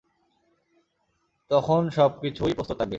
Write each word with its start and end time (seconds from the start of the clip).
তখন 1.51 1.81
সব 1.89 2.11
কিছুই 2.21 2.53
প্রস্তুত 2.53 2.77
থাকবে। 2.77 2.89